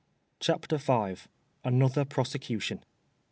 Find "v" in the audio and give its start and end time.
0.77-1.15